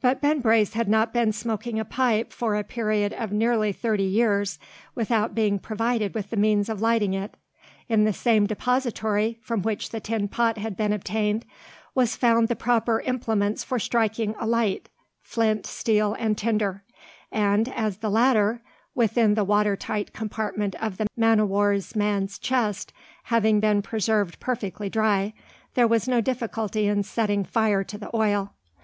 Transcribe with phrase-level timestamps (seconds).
[0.00, 4.02] But Ben Brace had not been smoking a pipe for a period of nearly thirty
[4.02, 4.58] years,
[4.96, 7.36] without being provided with the means of lighting it.
[7.88, 11.44] In the same depository from which the tin pot had been obtained
[11.94, 14.88] was found the proper implements for striking a light,
[15.20, 16.82] flint, steel, and tinder,
[17.30, 18.62] and, as the latter,
[18.96, 22.92] within the water tight compartment of the man o' war's man's chest,
[23.30, 25.32] having been preserved perfectly dry,
[25.74, 28.54] there was no difficulty in setting fire to the oil.